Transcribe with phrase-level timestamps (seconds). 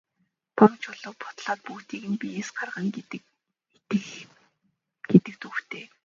[0.57, 3.27] Том чулууг бутлаад бүгдийг нь биеэс гаргана гэдэгт
[3.75, 4.09] итгэнэ
[5.11, 5.85] гэдэг төвөгтэй.